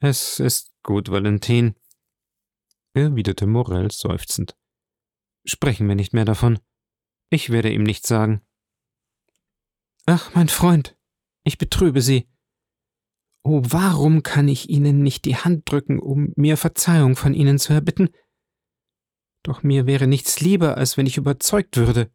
Es 0.00 0.40
ist 0.40 0.72
gut, 0.82 1.10
Valentin, 1.10 1.74
erwiderte 2.92 3.46
Morel 3.46 3.90
seufzend. 3.90 4.56
Sprechen 5.44 5.88
wir 5.88 5.94
nicht 5.94 6.12
mehr 6.12 6.24
davon. 6.24 6.58
Ich 7.30 7.50
werde 7.50 7.72
ihm 7.72 7.82
nichts 7.82 8.08
sagen. 8.08 8.42
Ach, 10.06 10.34
mein 10.34 10.48
Freund, 10.48 10.96
ich 11.44 11.58
betrübe 11.58 12.02
Sie. 12.02 12.28
Oh, 13.42 13.62
warum 13.64 14.22
kann 14.22 14.48
ich 14.48 14.70
Ihnen 14.70 15.02
nicht 15.02 15.24
die 15.24 15.36
Hand 15.36 15.70
drücken, 15.70 15.98
um 15.98 16.32
mir 16.36 16.56
Verzeihung 16.56 17.16
von 17.16 17.34
Ihnen 17.34 17.58
zu 17.58 17.72
erbitten? 17.72 18.08
Doch 19.42 19.62
mir 19.62 19.86
wäre 19.86 20.06
nichts 20.06 20.40
lieber, 20.40 20.78
als 20.78 20.96
wenn 20.96 21.06
ich 21.06 21.18
überzeugt 21.18 21.76
würde. 21.76 22.10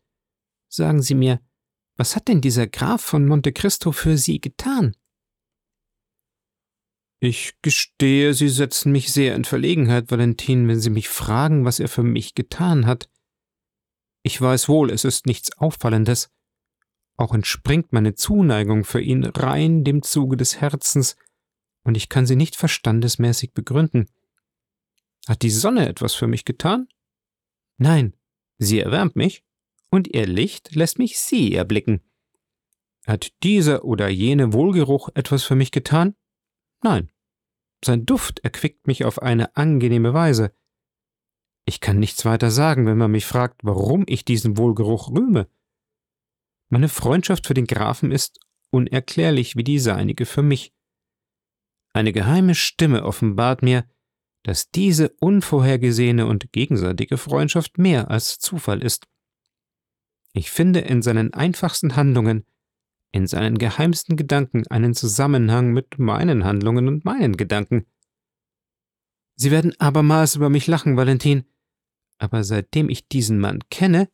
Sagen 0.67 1.01
Sie 1.01 1.13
mir, 1.13 1.39
was 2.00 2.15
hat 2.15 2.29
denn 2.29 2.39
dieser 2.39 2.65
Graf 2.65 3.01
von 3.01 3.27
Monte 3.27 3.51
Cristo 3.51 3.91
für 3.91 4.18
Sie 4.18 4.39
getan? 4.39 4.96
Ich 7.20 7.56
gestehe, 7.62 8.34
Sie 8.34 8.48
setzen 8.48 8.94
mich 8.94 9.12
sehr 9.12 9.36
in 9.36 9.44
Verlegenheit, 9.44 10.10
Valentin, 10.10 10.70
wenn 10.70 10.79
Sie 10.79 10.89
mich 10.89 11.10
fragen, 11.10 11.65
was 11.65 11.82
er 11.82 11.89
für 11.89 12.03
mich 12.03 12.36
getan 12.36 12.86
hat. 12.86 13.10
Ich 14.24 14.39
weiß 14.39 14.70
wohl, 14.70 14.91
es 14.91 15.03
ist 15.03 15.25
nichts 15.25 15.58
Auffallendes. 15.58 16.32
Auch 17.18 17.34
entspringt 17.34 17.91
meine 17.91 18.15
Zuneigung 18.15 18.86
für 18.86 19.01
ihn 19.01 19.25
rein 19.25 19.84
dem 19.84 20.01
Zuge 20.01 20.38
des 20.38 20.62
Herzens, 20.62 21.18
und 21.84 21.98
ich 21.98 22.08
kann 22.08 22.25
sie 22.25 22.38
nicht 22.38 22.56
verstandesmäßig 22.56 23.53
begründen. 23.53 24.10
Hat 25.27 25.41
die 25.41 25.50
Sonne 25.50 25.89
etwas 25.89 26.15
für 26.15 26.27
mich 26.27 26.46
getan? 26.46 26.88
Nein, 27.77 28.15
sie 28.58 28.79
erwärmt 28.79 29.18
mich, 29.18 29.44
und 29.89 30.08
ihr 30.08 30.25
Licht 30.27 30.75
lässt 30.75 31.00
mich 31.00 31.19
sie 31.19 31.53
erblicken. 31.53 32.01
Hat 33.05 33.31
dieser 33.43 33.86
oder 33.86 34.10
jene 34.10 34.53
Wohlgeruch 34.53 35.10
etwas 35.15 35.43
für 35.43 35.55
mich 35.55 35.72
getan? 35.72 36.15
Nein. 36.84 37.12
Sein 37.84 38.05
Duft 38.05 38.39
erquickt 38.39 38.88
mich 38.88 39.05
auf 39.05 39.22
eine 39.22 39.55
angenehme 39.55 40.13
Weise. 40.13 40.53
Ich 41.65 41.79
kann 41.79 42.00
nichts 42.00 42.25
weiter 42.25 42.51
sagen, 42.51 42.86
wenn 42.86 42.98
man 42.98 43.12
mich 43.12 43.25
fragt, 43.25 43.62
warum 43.63 44.03
ich 44.08 44.25
diesen 44.25 44.58
Wohlgeruch 44.58 45.12
rühme. 45.12 45.48
Meine 46.69 46.89
Freundschaft 46.89 47.48
für 47.48 47.53
den 47.53 47.67
Grafen 47.67 48.12
ist 48.12 48.39
unerklärlich 48.72 49.55
wie 49.55 49.63
die 49.63 49.79
seinige 49.79 50.25
für 50.25 50.43
mich. 50.43 50.74
Eine 51.93 52.13
geheime 52.13 52.53
Stimme 52.53 53.03
offenbart 53.03 53.63
mir, 53.63 53.86
dass 54.43 54.69
diese 54.69 55.10
unvorhergesehene 55.19 56.25
und 56.25 56.51
gegenseitige 56.51 57.17
Freundschaft 57.17 57.77
mehr 57.77 58.10
als 58.10 58.39
Zufall 58.39 58.84
ist. 58.84 59.08
Ich 60.33 60.51
finde 60.51 60.79
in 60.79 61.01
seinen 61.01 61.33
einfachsten 61.33 61.95
Handlungen, 61.95 62.45
in 63.12 63.25
seinen 63.25 63.57
geheimsten 63.57 64.15
Gedanken 64.15 64.67
einen 64.67 64.93
Zusammenhang 64.93 65.74
mit 65.74 65.98
meinen 65.98 66.43
Handlungen 66.43 66.88
und 66.88 67.05
meinen 67.05 67.38
Gedanken. 67.38 67.88
Sie 69.36 69.51
werden 69.51 69.74
abermals 69.79 70.36
über 70.36 70.50
mich 70.50 70.67
lachen, 70.67 70.98
Valentin, 70.98 71.45
aber 72.17 72.43
seitdem 72.43 72.89
ich 72.89 73.07
diesen 73.07 73.39
Mann 73.39 73.59
kenne, 73.69 74.09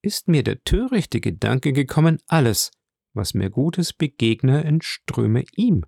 ist 0.00 0.26
mir 0.26 0.42
der 0.42 0.64
törichte 0.64 1.20
Gedanke 1.20 1.72
gekommen, 1.72 2.18
alles, 2.26 2.72
was 3.12 3.34
mir 3.34 3.50
Gutes 3.50 3.92
begegne, 3.92 4.64
entströme 4.64 5.44
ihm. 5.54 5.84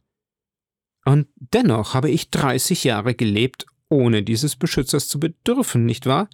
Und 1.05 1.29
dennoch 1.37 1.95
habe 1.95 2.11
ich 2.11 2.31
dreißig 2.31 2.85
Jahre 2.85 3.15
gelebt, 3.15 3.67
ohne 3.89 4.23
dieses 4.23 4.57
Beschützers 4.57 5.09
zu 5.09 5.19
bedürfen, 5.19 5.85
nicht 5.85 6.07
wahr? 6.07 6.29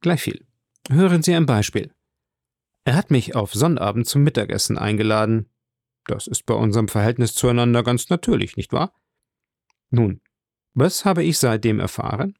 Gleichviel. 0.00 0.46
Hören 0.88 1.22
Sie 1.22 1.34
ein 1.34 1.46
Beispiel. 1.46 1.92
Er 2.84 2.96
hat 2.96 3.10
mich 3.10 3.34
auf 3.34 3.52
Sonnabend 3.52 4.06
zum 4.06 4.22
Mittagessen 4.22 4.78
eingeladen. 4.78 5.50
Das 6.06 6.26
ist 6.26 6.46
bei 6.46 6.54
unserem 6.54 6.88
Verhältnis 6.88 7.34
zueinander 7.34 7.82
ganz 7.82 8.08
natürlich, 8.08 8.56
nicht 8.56 8.72
wahr? 8.72 8.94
Nun, 9.90 10.20
was 10.74 11.04
habe 11.04 11.22
ich 11.22 11.38
seitdem 11.38 11.80
erfahren? 11.80 12.38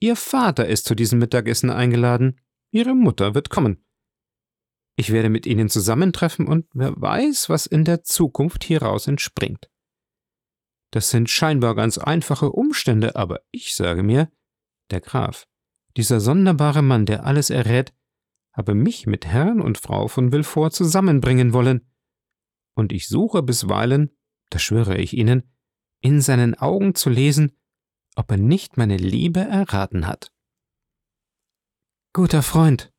Ihr 0.00 0.16
Vater 0.16 0.66
ist 0.66 0.84
zu 0.86 0.94
diesem 0.94 1.18
Mittagessen 1.18 1.70
eingeladen. 1.70 2.40
Ihre 2.70 2.94
Mutter 2.94 3.34
wird 3.34 3.50
kommen. 3.50 3.84
Ich 4.96 5.12
werde 5.12 5.28
mit 5.28 5.46
Ihnen 5.46 5.68
zusammentreffen 5.68 6.46
und 6.46 6.66
wer 6.72 6.94
weiß, 7.00 7.48
was 7.48 7.66
in 7.66 7.84
der 7.84 8.02
Zukunft 8.02 8.64
hieraus 8.64 9.06
entspringt. 9.06 9.70
Das 10.90 11.10
sind 11.10 11.28
scheinbar 11.28 11.74
ganz 11.74 11.98
einfache 11.98 12.50
Umstände, 12.50 13.16
aber 13.16 13.42
ich 13.50 13.74
sage 13.74 14.02
mir, 14.02 14.30
der 14.90 15.00
Graf, 15.00 15.46
dieser 15.96 16.20
sonderbare 16.20 16.82
Mann, 16.82 17.04
der 17.04 17.26
alles 17.26 17.50
errät, 17.50 17.92
habe 18.56 18.74
mich 18.74 19.06
mit 19.06 19.26
Herrn 19.26 19.60
und 19.60 19.78
Frau 19.78 20.08
von 20.08 20.32
Villefort 20.32 20.70
zusammenbringen 20.72 21.52
wollen. 21.52 21.86
Und 22.74 22.92
ich 22.92 23.06
suche 23.06 23.42
bisweilen, 23.42 24.16
das 24.50 24.62
schwöre 24.62 24.96
ich 24.96 25.16
Ihnen, 25.16 25.42
in 26.00 26.20
seinen 26.20 26.54
Augen 26.54 26.94
zu 26.94 27.10
lesen, 27.10 27.52
ob 28.16 28.30
er 28.30 28.38
nicht 28.38 28.76
meine 28.76 28.96
Liebe 28.96 29.40
erraten 29.40 30.06
hat. 30.06 30.32
Guter 32.14 32.42
Freund, 32.42 32.92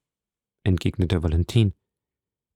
entgegnete 0.64 1.24
Valentin, 1.24 1.74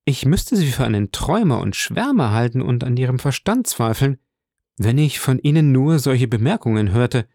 ich 0.05 0.25
müsste 0.25 0.55
Sie 0.55 0.67
für 0.67 0.84
einen 0.84 1.12
Träumer 1.12 1.60
und 1.60 1.75
Schwärmer 1.75 2.31
halten 2.31 2.62
und 2.62 2.84
an 2.84 2.98
Ihrem 2.98 3.17
Verstand 3.20 3.67
zweifeln, 3.67 4.17
wenn 4.77 4.98
ich 4.98 5.20
von 5.20 5.39
Ihnen 5.39 5.72
nur 5.72 6.00
solche 6.00 6.27
Bemerkungen 6.27 6.91
hörte. 6.91 7.27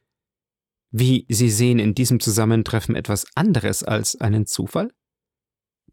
Wie, 0.90 1.26
Sie 1.28 1.50
sehen 1.50 1.78
in 1.78 1.94
diesem 1.94 2.20
Zusammentreffen 2.20 2.94
etwas 2.94 3.26
anderes 3.34 3.82
als 3.82 4.16
einen 4.16 4.46
Zufall? 4.46 4.92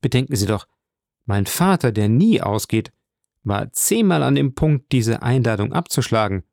Bedenken 0.04 0.36
Sie 0.36 0.46
doch, 0.46 0.68
mein 1.26 1.46
Vater, 1.46 1.94
der 1.94 2.10
nie 2.10 2.42
ausgeht, 2.42 2.92
war 3.44 3.72
zehnmal 3.72 4.22
an 4.22 4.36
dem 4.36 4.54
Punkt, 4.54 4.92
diese 4.92 5.24
Einladung 5.24 5.72
abzuschlagen, 5.72 6.44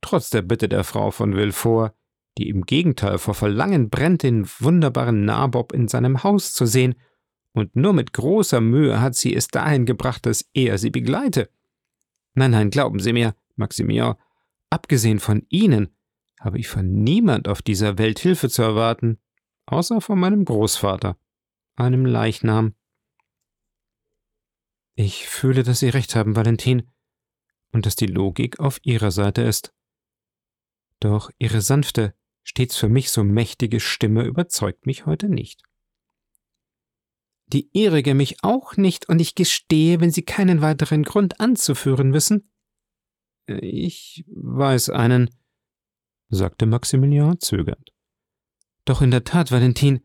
trotz 0.00 0.28
der 0.28 0.42
Bitte 0.42 0.68
der 0.68 0.82
Frau 0.82 1.12
von 1.12 1.34
Villefort, 1.34 1.94
die 2.36 2.48
im 2.48 2.62
Gegenteil 2.62 3.18
vor 3.18 3.34
Verlangen 3.34 3.90
brennt, 3.90 4.24
den 4.24 4.46
wunderbaren 4.58 5.24
Nabob 5.24 5.72
in 5.72 5.86
seinem 5.86 6.24
Haus 6.24 6.52
zu 6.52 6.66
sehen, 6.66 6.96
und 7.52 7.74
nur 7.74 7.94
mit 7.94 8.12
großer 8.12 8.60
Mühe 8.60 9.00
hat 9.00 9.14
sie 9.14 9.34
es 9.34 9.48
dahin 9.48 9.86
gebracht, 9.86 10.26
dass 10.26 10.44
er 10.52 10.76
sie 10.76 10.90
begleite. 10.90 11.48
Nein, 12.34 12.50
nein, 12.50 12.70
glauben 12.70 12.98
Sie 12.98 13.14
mir, 13.14 13.34
Maximilian, 13.54 14.16
abgesehen 14.68 15.20
von 15.20 15.46
Ihnen 15.48 15.96
habe 16.38 16.58
ich 16.58 16.68
von 16.68 16.92
niemand 16.92 17.48
auf 17.48 17.62
dieser 17.62 17.96
Welt 17.96 18.18
Hilfe 18.18 18.50
zu 18.50 18.62
erwarten, 18.62 19.18
außer 19.64 20.02
von 20.02 20.18
meinem 20.18 20.44
Großvater, 20.44 21.16
einem 21.76 22.04
Leichnam. 22.04 22.74
Ich 24.98 25.28
fühle, 25.28 25.62
dass 25.62 25.80
Sie 25.80 25.90
recht 25.90 26.16
haben, 26.16 26.36
Valentin, 26.36 26.90
und 27.70 27.84
dass 27.84 27.96
die 27.96 28.06
Logik 28.06 28.58
auf 28.58 28.80
Ihrer 28.82 29.10
Seite 29.10 29.42
ist. 29.42 29.74
Doch 31.00 31.30
Ihre 31.38 31.60
sanfte, 31.60 32.14
stets 32.42 32.76
für 32.76 32.88
mich 32.88 33.10
so 33.10 33.22
mächtige 33.22 33.78
Stimme 33.78 34.24
überzeugt 34.24 34.86
mich 34.86 35.04
heute 35.04 35.28
nicht. 35.28 35.62
Die 37.48 37.68
Ihrige 37.74 38.14
mich 38.14 38.42
auch 38.42 38.78
nicht, 38.78 39.06
und 39.08 39.20
ich 39.20 39.34
gestehe, 39.34 40.00
wenn 40.00 40.10
Sie 40.10 40.24
keinen 40.24 40.62
weiteren 40.62 41.02
Grund 41.02 41.40
anzuführen 41.40 42.14
wissen. 42.14 42.50
Ich 43.46 44.24
weiß 44.28 44.88
einen, 44.88 45.28
sagte 46.30 46.64
Maximilian 46.64 47.38
zögernd. 47.38 47.92
Doch 48.86 49.02
in 49.02 49.10
der 49.10 49.24
Tat, 49.24 49.52
Valentin, 49.52 50.00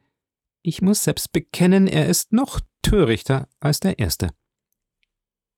ich 0.61 0.81
muss 0.81 1.05
selbst 1.05 1.31
bekennen, 1.31 1.87
er 1.87 2.09
ist 2.09 2.33
noch 2.33 2.59
törichter 2.81 3.47
als 3.61 3.79
der 3.79 3.97
erste. 3.97 4.31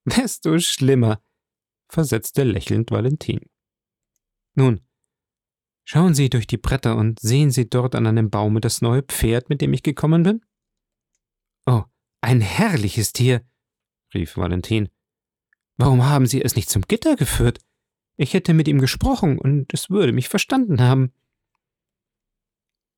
Desto 0.06 0.60
schlimmer, 0.60 1.22
versetzte 1.90 2.44
lächelnd 2.44 2.92
Valentin. 2.92 3.40
Nun, 4.56 4.82
schauen 5.86 6.14
Sie 6.14 6.30
durch 6.30 6.48
die 6.48 6.58
Bretter 6.58 6.98
und 6.98 7.20
sehen 7.20 7.52
Sie 7.52 7.70
dort 7.70 7.96
an 7.96 8.08
einem 8.08 8.30
Baume 8.30 8.60
das 8.60 8.82
neue 8.82 9.04
Pferd, 9.04 9.50
mit 9.50 9.62
dem 9.62 9.74
ich 9.74 9.84
gekommen 9.84 10.24
bin? 10.24 10.46
Oh, 11.66 11.84
ein 12.22 12.42
herrliches 12.42 13.14
Tier, 13.14 13.46
rief 14.14 14.38
Valentin. 14.38 14.90
Warum 15.78 16.06
haben 16.06 16.28
Sie 16.28 16.42
es 16.42 16.56
nicht 16.56 16.70
zum 16.70 16.84
Gitter 16.84 17.16
geführt? 17.16 17.60
Ich 18.16 18.34
hätte 18.34 18.54
mit 18.54 18.68
ihm 18.68 18.80
gesprochen 18.80 19.40
und 19.40 19.74
es 19.74 19.90
würde 19.90 20.14
mich 20.14 20.30
verstanden 20.30 20.82
haben. 20.82 21.14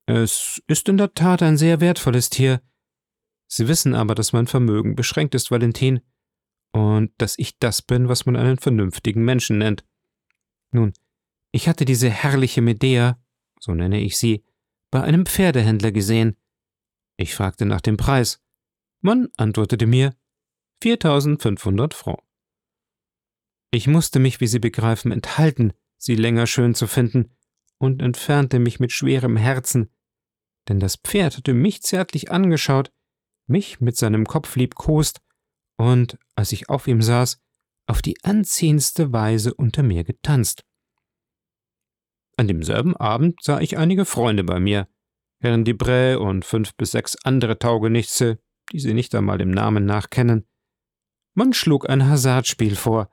Es 0.08 0.62
ist 0.68 0.90
in 0.90 0.98
der 0.98 1.14
Tat 1.14 1.42
ein 1.42 1.58
sehr 1.58 1.80
wertvolles 1.80 2.30
Tier. 2.30 2.62
Sie 3.48 3.68
wissen 3.68 3.96
aber, 3.96 4.14
dass 4.14 4.34
mein 4.34 4.48
Vermögen 4.48 4.96
beschränkt 4.96 5.36
ist, 5.36 5.52
Valentin 5.52 6.02
und 6.72 7.12
dass 7.18 7.38
ich 7.38 7.58
das 7.60 7.82
bin, 7.82 8.08
was 8.10 8.26
man 8.26 8.36
einen 8.36 8.58
vernünftigen 8.58 9.24
Menschen 9.24 9.58
nennt. 9.58 9.86
Nun, 10.72 10.94
ich 11.52 11.68
hatte 11.68 11.86
diese 11.86 12.10
herrliche 12.10 12.62
Medea, 12.62 13.20
so 13.60 13.74
nenne 13.74 14.02
ich 14.02 14.18
sie, 14.18 14.44
bei 14.92 15.02
einem 15.02 15.26
Pferdehändler 15.26 15.92
gesehen. 15.92 16.36
Ich 17.18 17.34
fragte 17.34 17.66
nach 17.66 17.82
dem 17.82 17.98
Preis. 17.98 18.42
Man 19.02 19.30
antwortete 19.38 19.88
mir 19.88 20.16
4500 20.82 21.94
Francs. 21.94 22.24
Ich 23.72 23.88
musste 23.88 24.20
mich, 24.20 24.40
wie 24.40 24.48
Sie 24.48 24.60
begreifen, 24.60 25.12
enthalten, 25.12 25.74
sie 25.98 26.16
länger 26.16 26.48
schön 26.48 26.76
zu 26.76 26.88
finden, 26.88 27.32
und 27.78 28.02
entfernte 28.02 28.60
mich 28.60 28.80
mit 28.80 28.92
schwerem 28.92 29.36
Herzen, 29.36 29.90
denn 30.70 30.80
das 30.80 30.96
Pferd 30.96 31.38
hatte 31.38 31.54
mich 31.54 31.82
zärtlich 31.82 32.32
angeschaut, 32.32 32.92
mich 33.48 33.82
mit 33.82 33.98
seinem 33.98 34.26
Kopf 34.26 34.56
liebkost 34.56 35.22
und, 35.78 36.18
als 36.36 36.52
ich 36.52 36.70
auf 36.70 36.88
ihm 36.88 37.02
saß, 37.02 37.42
auf 37.88 38.02
die 38.02 38.24
anziehendste 38.24 39.12
Weise 39.14 39.54
unter 39.54 39.84
mir 39.84 40.04
getanzt. 40.04 40.66
An 42.38 42.48
demselben 42.48 42.96
Abend 42.96 43.42
sah 43.42 43.60
ich 43.60 43.78
einige 43.78 44.06
Freunde 44.06 44.44
bei 44.44 44.60
mir, 44.60 44.88
Herrn 45.40 45.64
Debray 45.64 46.16
und 46.16 46.44
fünf 46.44 46.76
bis 46.76 46.92
sechs 46.92 47.16
andere 47.24 47.60
Taugenichtse, 47.60 48.40
die 48.72 48.80
sie 48.80 48.94
nicht 48.94 49.14
einmal 49.16 49.38
dem 49.38 49.52
Namen 49.52 49.86
nach 49.86 50.10
kennen. 50.10 50.48
Man 51.34 51.54
schlug 51.54 51.90
ein 51.90 52.08
Hasardspiel 52.08 52.76
vor. 52.76 53.12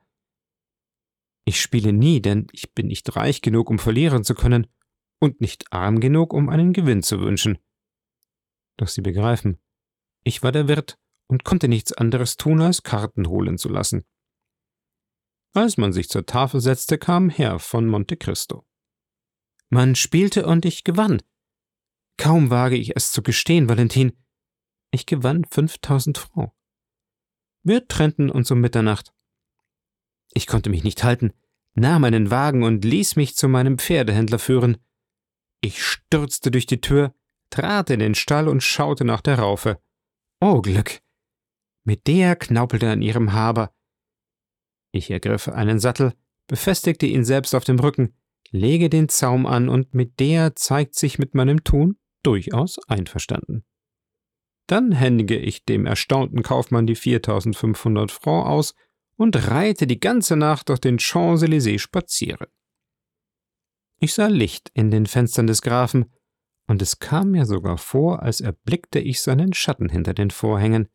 Ich 1.44 1.60
spiele 1.60 1.92
nie, 1.92 2.22
denn 2.22 2.46
ich 2.52 2.72
bin 2.72 2.86
nicht 2.86 3.16
reich 3.16 3.42
genug, 3.42 3.68
um 3.68 3.78
verlieren 3.78 4.24
zu 4.24 4.34
können, 4.34 4.66
und 5.18 5.40
nicht 5.40 5.72
arm 5.72 6.00
genug, 6.00 6.32
um 6.32 6.48
einen 6.48 6.72
Gewinn 6.72 7.02
zu 7.02 7.20
wünschen. 7.20 7.58
Doch 8.76 8.88
Sie 8.88 9.02
begreifen, 9.02 9.60
ich 10.24 10.42
war 10.42 10.50
der 10.50 10.66
Wirt 10.68 10.98
und 11.28 11.44
konnte 11.44 11.68
nichts 11.68 11.92
anderes 11.92 12.36
tun, 12.36 12.60
als 12.60 12.82
Karten 12.82 13.28
holen 13.28 13.58
zu 13.58 13.68
lassen. 13.68 14.04
Als 15.54 15.76
man 15.76 15.92
sich 15.92 16.08
zur 16.08 16.24
Tafel 16.24 16.60
setzte, 16.60 16.98
kam 16.98 17.28
Herr 17.28 17.58
von 17.58 17.86
Monte 17.86 18.16
Cristo. 18.16 18.64
Man 19.68 19.94
spielte 19.94 20.46
und 20.46 20.64
ich 20.64 20.84
gewann. 20.84 21.22
Kaum 22.16 22.50
wage 22.50 22.76
ich 22.76 22.96
es 22.96 23.12
zu 23.12 23.22
gestehen, 23.22 23.68
Valentin. 23.68 24.12
Ich 24.90 25.06
gewann 25.06 25.44
5000 25.44 26.18
Francs. 26.18 26.52
Wir 27.62 27.86
trennten 27.86 28.30
uns 28.30 28.50
um 28.50 28.60
Mitternacht. 28.60 29.12
Ich 30.34 30.46
konnte 30.46 30.70
mich 30.70 30.84
nicht 30.84 31.04
halten, 31.04 31.32
nahm 31.74 32.04
einen 32.04 32.30
Wagen 32.30 32.62
und 32.62 32.84
ließ 32.84 33.16
mich 33.16 33.36
zu 33.36 33.48
meinem 33.48 33.78
Pferdehändler 33.78 34.38
führen. 34.38 34.78
Ich 35.60 35.84
stürzte 35.84 36.50
durch 36.50 36.66
die 36.66 36.80
Tür, 36.80 37.14
trat 37.50 37.90
in 37.90 38.00
den 38.00 38.14
Stall 38.14 38.48
und 38.48 38.62
schaute 38.62 39.04
nach 39.04 39.20
der 39.20 39.38
Raufe. 39.38 39.80
Oh 40.40 40.60
Glück! 40.60 41.00
Medea 41.84 42.34
knaupelte 42.34 42.90
an 42.90 43.02
ihrem 43.02 43.32
Haber. 43.32 43.74
Ich 44.92 45.10
ergriff 45.10 45.48
einen 45.48 45.78
Sattel, 45.78 46.14
befestigte 46.46 47.06
ihn 47.06 47.24
selbst 47.24 47.54
auf 47.54 47.64
dem 47.64 47.78
Rücken, 47.78 48.14
lege 48.50 48.90
den 48.90 49.08
Zaum 49.08 49.46
an 49.46 49.68
und 49.68 49.94
Medea 49.94 50.54
zeigt 50.54 50.94
sich 50.94 51.18
mit 51.18 51.34
meinem 51.34 51.64
Tun 51.64 51.98
durchaus 52.22 52.78
einverstanden. 52.88 53.64
Dann 54.66 54.92
händige 54.92 55.36
ich 55.36 55.64
dem 55.64 55.86
erstaunten 55.86 56.42
Kaufmann 56.42 56.86
die 56.86 56.94
4500 56.94 58.10
Francs 58.10 58.48
aus 58.48 58.74
und 59.16 59.48
reite 59.48 59.86
die 59.86 60.00
ganze 60.00 60.36
Nacht 60.36 60.68
durch 60.68 60.80
den 60.80 60.98
Champs-Élysées 60.98 61.78
spazieren. 61.78 62.46
Ich 63.98 64.14
sah 64.14 64.26
Licht 64.26 64.70
in 64.74 64.90
den 64.90 65.06
Fenstern 65.06 65.46
des 65.46 65.62
Grafen, 65.62 66.12
und 66.66 66.80
es 66.80 66.98
kam 67.00 67.32
mir 67.32 67.44
sogar 67.44 67.76
vor, 67.76 68.22
als 68.22 68.40
erblickte 68.40 68.98
ich 68.98 69.20
seinen 69.20 69.52
Schatten 69.52 69.88
hinter 69.88 70.14
den 70.14 70.30
Vorhängen. 70.30 70.88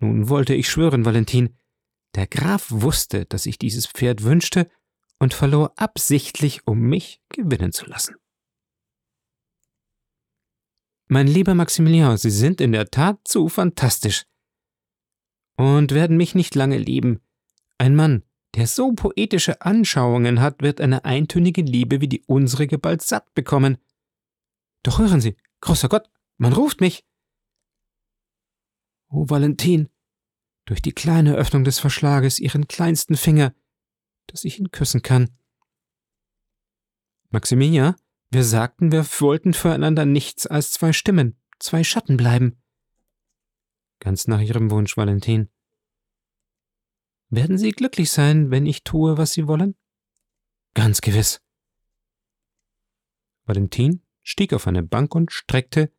Nun 0.00 0.28
wollte 0.28 0.54
ich 0.54 0.68
schwören, 0.68 1.04
Valentin, 1.04 1.56
der 2.14 2.26
Graf 2.26 2.66
wusste, 2.70 3.26
dass 3.26 3.46
ich 3.46 3.58
dieses 3.58 3.86
Pferd 3.86 4.22
wünschte 4.22 4.70
und 5.18 5.34
verlor 5.34 5.72
absichtlich, 5.76 6.66
um 6.66 6.80
mich 6.80 7.20
gewinnen 7.28 7.72
zu 7.72 7.86
lassen. 7.86 8.16
Mein 11.08 11.26
lieber 11.26 11.54
Maximilian, 11.54 12.16
Sie 12.18 12.30
sind 12.30 12.60
in 12.60 12.72
der 12.72 12.90
Tat 12.90 13.20
zu 13.24 13.48
fantastisch 13.48 14.26
und 15.56 15.92
werden 15.92 16.16
mich 16.16 16.34
nicht 16.34 16.54
lange 16.54 16.78
lieben. 16.78 17.20
Ein 17.78 17.96
Mann, 17.96 18.24
der 18.54 18.66
so 18.66 18.92
poetische 18.92 19.62
Anschauungen 19.62 20.40
hat, 20.40 20.62
wird 20.62 20.80
eine 20.80 21.04
eintönige 21.04 21.62
Liebe 21.62 22.00
wie 22.00 22.08
die 22.08 22.22
unsrige 22.26 22.78
bald 22.78 23.02
satt 23.02 23.34
bekommen. 23.34 23.78
Doch 24.82 24.98
hören 24.98 25.20
Sie, 25.20 25.36
großer 25.60 25.88
Gott, 25.88 26.10
man 26.36 26.52
ruft 26.52 26.80
mich. 26.80 27.07
O 29.10 29.22
oh, 29.22 29.30
Valentin, 29.30 29.88
durch 30.66 30.82
die 30.82 30.92
kleine 30.92 31.34
Öffnung 31.34 31.64
des 31.64 31.78
Verschlages 31.78 32.38
Ihren 32.38 32.68
kleinsten 32.68 33.16
Finger, 33.16 33.54
dass 34.26 34.44
ich 34.44 34.58
ihn 34.58 34.70
küssen 34.70 35.02
kann. 35.02 35.30
Maximilian, 37.30 37.94
wir 38.30 38.44
sagten, 38.44 38.92
wir 38.92 39.04
wollten 39.20 39.54
füreinander 39.54 40.04
nichts 40.04 40.46
als 40.46 40.72
zwei 40.72 40.92
Stimmen, 40.92 41.40
zwei 41.58 41.84
Schatten 41.84 42.16
bleiben. 42.18 42.62
Ganz 44.00 44.26
nach 44.26 44.40
Ihrem 44.40 44.70
Wunsch, 44.70 44.96
Valentin. 44.96 45.48
Werden 47.30 47.58
Sie 47.58 47.72
glücklich 47.72 48.10
sein, 48.10 48.50
wenn 48.50 48.66
ich 48.66 48.84
tue, 48.84 49.18
was 49.18 49.32
Sie 49.32 49.46
wollen? 49.46 49.74
Ganz 50.74 51.00
gewiss. 51.00 51.40
Valentin 53.44 54.02
stieg 54.22 54.52
auf 54.52 54.66
eine 54.66 54.82
Bank 54.82 55.14
und 55.14 55.32
streckte, 55.32 55.92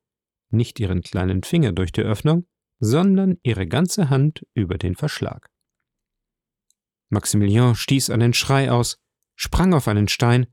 nicht 0.50 0.80
ihren 0.80 1.02
kleinen 1.02 1.44
Finger 1.44 1.72
durch 1.72 1.92
die 1.92 2.02
Öffnung, 2.02 2.48
sondern 2.80 3.38
ihre 3.44 3.68
ganze 3.68 4.10
Hand 4.10 4.46
über 4.54 4.78
den 4.78 4.96
Verschlag. 4.96 5.50
Maximilian 7.10 7.76
stieß 7.76 8.10
einen 8.10 8.34
Schrei 8.34 8.72
aus, 8.72 9.00
sprang 9.36 9.74
auf 9.74 9.88
einen 9.88 10.08
Stein, 10.08 10.48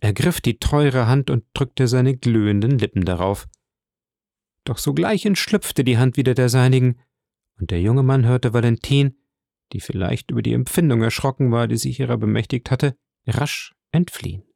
ergriff 0.00 0.40
die 0.40 0.58
teure 0.58 1.06
Hand 1.06 1.30
und 1.30 1.44
drückte 1.54 1.88
seine 1.88 2.16
glühenden 2.16 2.78
Lippen 2.78 3.04
darauf. 3.04 3.48
Doch 4.64 4.78
sogleich 4.78 5.26
entschlüpfte 5.26 5.84
die 5.84 5.98
Hand 5.98 6.16
wieder 6.16 6.34
der 6.34 6.48
seinigen, 6.48 7.00
und 7.58 7.70
der 7.70 7.80
junge 7.80 8.02
Mann 8.02 8.24
hörte 8.24 8.52
Valentin, 8.52 9.16
die 9.72 9.80
vielleicht 9.80 10.30
über 10.30 10.42
die 10.42 10.54
Empfindung 10.54 11.02
erschrocken 11.02 11.52
war, 11.52 11.68
die 11.68 11.76
sich 11.76 12.00
ihrer 12.00 12.16
bemächtigt 12.16 12.70
hatte, 12.70 12.96
rasch 13.26 13.74
entfliehen. 13.92 14.49